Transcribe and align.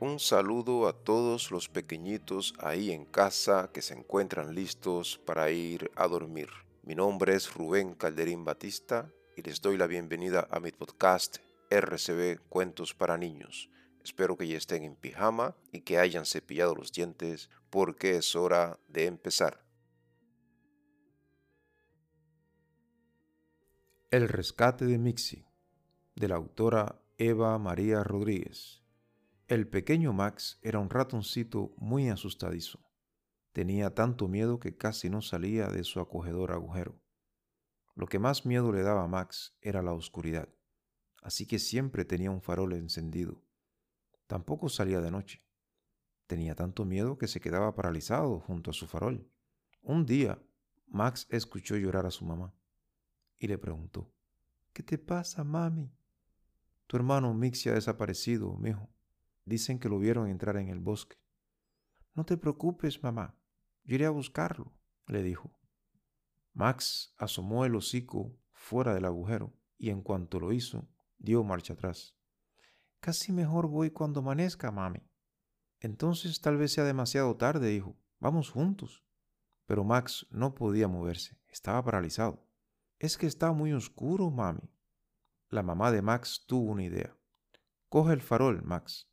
Un 0.00 0.20
saludo 0.20 0.86
a 0.86 0.92
todos 0.92 1.50
los 1.50 1.68
pequeñitos 1.68 2.54
ahí 2.60 2.92
en 2.92 3.04
casa 3.04 3.70
que 3.72 3.82
se 3.82 3.94
encuentran 3.94 4.54
listos 4.54 5.18
para 5.26 5.50
ir 5.50 5.90
a 5.96 6.06
dormir. 6.06 6.50
Mi 6.84 6.94
nombre 6.94 7.34
es 7.34 7.52
Rubén 7.52 7.94
Calderín 7.94 8.44
Batista 8.44 9.12
y 9.36 9.42
les 9.42 9.60
doy 9.60 9.76
la 9.76 9.88
bienvenida 9.88 10.46
a 10.52 10.60
mi 10.60 10.70
podcast 10.70 11.38
RCB 11.68 12.38
Cuentos 12.48 12.94
para 12.94 13.18
Niños. 13.18 13.70
Espero 14.04 14.36
que 14.36 14.46
ya 14.46 14.56
estén 14.56 14.84
en 14.84 14.94
pijama 14.94 15.56
y 15.72 15.80
que 15.80 15.98
hayan 15.98 16.26
cepillado 16.26 16.76
los 16.76 16.92
dientes 16.92 17.50
porque 17.68 18.18
es 18.18 18.36
hora 18.36 18.78
de 18.86 19.06
empezar. 19.06 19.64
El 24.12 24.28
rescate 24.28 24.84
de 24.84 24.96
Mixi, 24.96 25.44
de 26.14 26.28
la 26.28 26.36
autora 26.36 27.02
Eva 27.18 27.58
María 27.58 28.04
Rodríguez. 28.04 28.77
El 29.48 29.66
pequeño 29.66 30.12
Max 30.12 30.58
era 30.60 30.78
un 30.78 30.90
ratoncito 30.90 31.72
muy 31.78 32.10
asustadizo. 32.10 32.80
Tenía 33.52 33.94
tanto 33.94 34.28
miedo 34.28 34.60
que 34.60 34.76
casi 34.76 35.08
no 35.08 35.22
salía 35.22 35.68
de 35.68 35.84
su 35.84 36.00
acogedor 36.00 36.52
agujero. 36.52 37.00
Lo 37.94 38.08
que 38.08 38.18
más 38.18 38.44
miedo 38.44 38.72
le 38.72 38.82
daba 38.82 39.04
a 39.04 39.08
Max 39.08 39.56
era 39.62 39.80
la 39.80 39.94
oscuridad, 39.94 40.50
así 41.22 41.46
que 41.46 41.58
siempre 41.58 42.04
tenía 42.04 42.30
un 42.30 42.42
farol 42.42 42.74
encendido. 42.74 43.42
Tampoco 44.26 44.68
salía 44.68 45.00
de 45.00 45.10
noche. 45.10 45.42
Tenía 46.26 46.54
tanto 46.54 46.84
miedo 46.84 47.16
que 47.16 47.26
se 47.26 47.40
quedaba 47.40 47.74
paralizado 47.74 48.40
junto 48.40 48.70
a 48.70 48.74
su 48.74 48.86
farol. 48.86 49.32
Un 49.80 50.04
día, 50.04 50.42
Max 50.88 51.26
escuchó 51.30 51.78
llorar 51.78 52.04
a 52.04 52.10
su 52.10 52.26
mamá 52.26 52.54
y 53.38 53.46
le 53.46 53.56
preguntó, 53.56 54.12
¿Qué 54.74 54.82
te 54.82 54.98
pasa, 54.98 55.42
mami? 55.42 55.90
Tu 56.86 56.98
hermano 56.98 57.32
Mixi 57.32 57.70
ha 57.70 57.72
desaparecido, 57.72 58.54
mijo. 58.58 58.90
Dicen 59.48 59.78
que 59.78 59.88
lo 59.88 59.98
vieron 59.98 60.28
entrar 60.28 60.58
en 60.58 60.68
el 60.68 60.78
bosque. 60.78 61.16
No 62.12 62.26
te 62.26 62.36
preocupes, 62.36 63.02
mamá. 63.02 63.34
Yo 63.82 63.94
iré 63.94 64.04
a 64.04 64.10
buscarlo, 64.10 64.74
le 65.06 65.22
dijo. 65.22 65.58
Max 66.52 67.14
asomó 67.16 67.64
el 67.64 67.74
hocico 67.74 68.38
fuera 68.52 68.92
del 68.92 69.06
agujero 69.06 69.54
y 69.78 69.88
en 69.88 70.02
cuanto 70.02 70.38
lo 70.38 70.52
hizo, 70.52 70.86
dio 71.16 71.42
marcha 71.44 71.72
atrás. 71.72 72.14
Casi 73.00 73.32
mejor 73.32 73.68
voy 73.68 73.90
cuando 73.90 74.20
amanezca, 74.20 74.70
mami. 74.70 75.00
Entonces 75.80 76.42
tal 76.42 76.58
vez 76.58 76.72
sea 76.72 76.84
demasiado 76.84 77.34
tarde, 77.36 77.68
dijo. 77.68 77.96
Vamos 78.18 78.50
juntos. 78.50 79.02
Pero 79.64 79.82
Max 79.82 80.26
no 80.30 80.54
podía 80.54 80.88
moverse, 80.88 81.40
estaba 81.48 81.82
paralizado. 81.82 82.46
Es 82.98 83.16
que 83.16 83.26
está 83.26 83.52
muy 83.52 83.72
oscuro, 83.72 84.30
mami. 84.30 84.68
La 85.48 85.62
mamá 85.62 85.90
de 85.90 86.02
Max 86.02 86.44
tuvo 86.46 86.70
una 86.70 86.84
idea. 86.84 87.16
Coge 87.88 88.12
el 88.12 88.20
farol, 88.20 88.62
Max. 88.62 89.08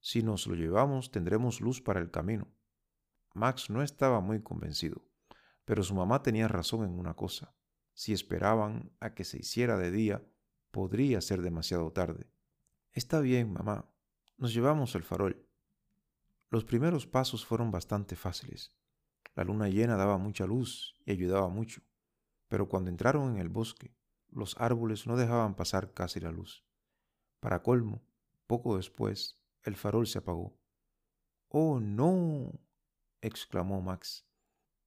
Si 0.00 0.22
nos 0.22 0.46
lo 0.46 0.54
llevamos 0.54 1.10
tendremos 1.10 1.60
luz 1.60 1.80
para 1.80 2.00
el 2.00 2.10
camino. 2.10 2.48
Max 3.34 3.70
no 3.70 3.82
estaba 3.82 4.20
muy 4.20 4.42
convencido, 4.42 5.04
pero 5.64 5.82
su 5.82 5.94
mamá 5.94 6.22
tenía 6.22 6.48
razón 6.48 6.84
en 6.84 6.98
una 6.98 7.14
cosa. 7.14 7.54
Si 7.92 8.12
esperaban 8.12 8.92
a 8.98 9.14
que 9.14 9.24
se 9.24 9.38
hiciera 9.38 9.76
de 9.76 9.90
día, 9.90 10.24
podría 10.70 11.20
ser 11.20 11.42
demasiado 11.42 11.92
tarde. 11.92 12.30
Está 12.92 13.20
bien, 13.20 13.52
mamá. 13.52 13.88
Nos 14.38 14.54
llevamos 14.54 14.94
el 14.94 15.04
farol. 15.04 15.46
Los 16.48 16.64
primeros 16.64 17.06
pasos 17.06 17.44
fueron 17.44 17.70
bastante 17.70 18.16
fáciles. 18.16 18.74
La 19.34 19.44
luna 19.44 19.68
llena 19.68 19.96
daba 19.96 20.18
mucha 20.18 20.46
luz 20.46 20.96
y 21.04 21.12
ayudaba 21.12 21.48
mucho, 21.48 21.82
pero 22.48 22.68
cuando 22.68 22.90
entraron 22.90 23.30
en 23.30 23.38
el 23.38 23.48
bosque, 23.48 23.94
los 24.30 24.56
árboles 24.58 25.06
no 25.06 25.16
dejaban 25.16 25.54
pasar 25.54 25.92
casi 25.92 26.20
la 26.20 26.32
luz. 26.32 26.64
Para 27.38 27.62
colmo, 27.62 28.02
poco 28.46 28.76
después, 28.76 29.39
el 29.64 29.76
farol 29.76 30.06
se 30.06 30.18
apagó. 30.18 30.58
Oh, 31.48 31.80
no. 31.80 32.60
exclamó 33.20 33.80
Max. 33.82 34.26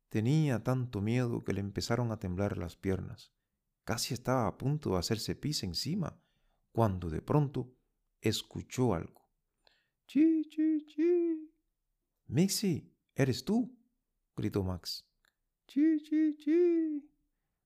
Tenía 0.09 0.63
tanto 0.63 1.01
miedo 1.01 1.43
que 1.43 1.53
le 1.53 1.59
empezaron 1.59 2.11
a 2.11 2.19
temblar 2.19 2.57
las 2.57 2.75
piernas. 2.75 3.33
Casi 3.83 4.13
estaba 4.13 4.47
a 4.47 4.57
punto 4.57 4.91
de 4.91 4.99
hacerse 4.99 5.35
pis 5.35 5.63
encima, 5.63 6.21
cuando 6.71 7.09
de 7.09 7.21
pronto 7.21 7.75
escuchó 8.21 8.93
algo. 8.93 9.27
Chi, 10.07 10.43
chi, 10.49 10.85
chi. 10.85 11.51
Mixi, 12.27 12.95
¿eres 13.15 13.43
tú? 13.43 13.77
gritó 14.35 14.63
Max. 14.63 15.05
Chi, 15.67 16.01
chi, 16.03 16.37
chi. 16.37 17.09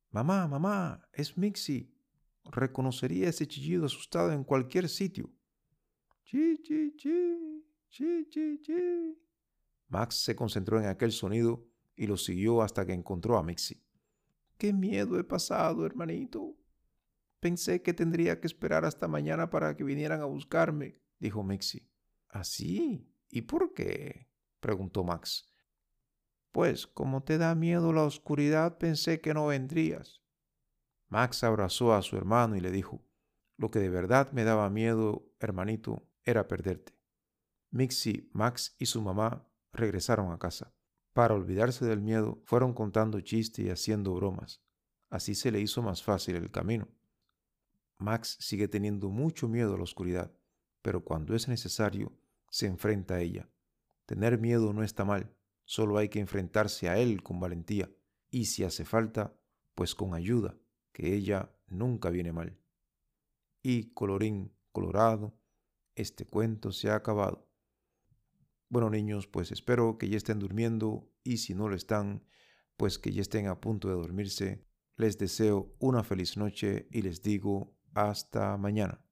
Mamá, 0.09 0.47
mamá, 0.47 1.07
es 1.13 1.37
Mixi. 1.37 1.93
Reconocería 2.45 3.29
ese 3.29 3.47
chillido 3.47 3.85
asustado 3.85 4.31
en 4.31 4.43
cualquier 4.43 4.89
sitio. 4.89 5.29
Chi, 6.29 6.61
chi, 6.61 6.93
chi, 6.97 7.63
chi, 7.87 8.27
chi, 8.29 8.59
chi. 8.61 9.17
Max 9.87 10.15
se 10.25 10.35
concentró 10.35 10.77
en 10.77 10.87
aquel 10.87 11.13
sonido 11.13 11.65
y 11.95 12.05
lo 12.05 12.17
siguió 12.17 12.61
hasta 12.61 12.85
que 12.85 12.91
encontró 12.91 13.37
a 13.37 13.43
Mixi. 13.43 13.81
Qué 14.57 14.73
miedo 14.73 15.17
he 15.17 15.23
pasado, 15.23 15.85
hermanito. 15.85 16.57
Pensé 17.39 17.81
que 17.81 17.93
tendría 17.93 18.41
que 18.41 18.47
esperar 18.47 18.83
hasta 18.83 19.07
mañana 19.07 19.49
para 19.49 19.77
que 19.77 19.85
vinieran 19.85 20.19
a 20.19 20.25
buscarme, 20.25 20.99
dijo 21.17 21.43
Mixi. 21.43 21.89
¿Así? 22.27 23.09
¿Y 23.29 23.43
por 23.43 23.73
qué? 23.73 24.27
preguntó 24.59 25.05
Max. 25.05 25.47
Pues 26.51 26.87
como 26.87 27.23
te 27.23 27.37
da 27.37 27.55
miedo 27.55 27.93
la 27.93 28.03
oscuridad, 28.03 28.77
pensé 28.77 29.21
que 29.21 29.33
no 29.33 29.47
vendrías. 29.47 30.21
Max 31.07 31.45
abrazó 31.45 31.93
a 31.93 32.01
su 32.01 32.17
hermano 32.17 32.57
y 32.57 32.59
le 32.59 32.71
dijo, 32.71 33.06
Lo 33.57 33.71
que 33.71 33.79
de 33.79 33.89
verdad 33.89 34.31
me 34.31 34.43
daba 34.43 34.69
miedo, 34.69 35.25
hermanito, 35.39 36.07
era 36.23 36.47
perderte. 36.47 36.93
Mixi, 37.71 38.29
Max 38.33 38.75
y 38.79 38.85
su 38.85 39.01
mamá 39.01 39.47
regresaron 39.73 40.31
a 40.31 40.39
casa. 40.39 40.73
Para 41.13 41.33
olvidarse 41.33 41.85
del 41.85 42.01
miedo, 42.01 42.39
fueron 42.45 42.73
contando 42.73 43.19
chistes 43.21 43.65
y 43.65 43.69
haciendo 43.69 44.13
bromas. 44.13 44.61
Así 45.09 45.35
se 45.35 45.51
le 45.51 45.59
hizo 45.59 45.81
más 45.81 46.03
fácil 46.03 46.35
el 46.35 46.51
camino. 46.51 46.87
Max 47.97 48.37
sigue 48.39 48.67
teniendo 48.67 49.09
mucho 49.09 49.47
miedo 49.47 49.73
a 49.73 49.77
la 49.77 49.83
oscuridad, 49.83 50.31
pero 50.83 51.03
cuando 51.03 51.35
es 51.35 51.47
necesario, 51.47 52.13
se 52.49 52.67
enfrenta 52.67 53.15
a 53.15 53.21
ella. 53.21 53.49
Tener 54.05 54.39
miedo 54.39 54.71
no 54.73 54.83
está 54.83 55.03
mal, 55.03 55.35
solo 55.65 55.97
hay 55.97 56.09
que 56.09 56.19
enfrentarse 56.19 56.89
a 56.89 56.97
él 56.99 57.23
con 57.23 57.39
valentía, 57.39 57.89
y 58.29 58.45
si 58.45 58.63
hace 58.63 58.85
falta, 58.85 59.33
pues 59.73 59.95
con 59.95 60.13
ayuda, 60.13 60.55
que 60.91 61.13
ella 61.13 61.51
nunca 61.67 62.09
viene 62.09 62.31
mal. 62.31 62.57
Y 63.61 63.93
colorín 63.93 64.53
colorado, 64.71 65.37
este 65.95 66.25
cuento 66.25 66.71
se 66.71 66.89
ha 66.89 66.95
acabado. 66.95 67.49
Bueno 68.69 68.89
niños, 68.89 69.27
pues 69.27 69.51
espero 69.51 69.97
que 69.97 70.09
ya 70.09 70.17
estén 70.17 70.39
durmiendo 70.39 71.09
y 71.23 71.37
si 71.37 71.55
no 71.55 71.69
lo 71.69 71.75
están, 71.75 72.23
pues 72.75 72.99
que 72.99 73.11
ya 73.11 73.21
estén 73.21 73.47
a 73.47 73.59
punto 73.59 73.87
de 73.87 73.95
dormirse. 73.95 74.65
Les 74.95 75.17
deseo 75.17 75.75
una 75.79 76.03
feliz 76.03 76.37
noche 76.37 76.87
y 76.91 77.01
les 77.01 77.21
digo 77.21 77.77
hasta 77.93 78.57
mañana. 78.57 79.06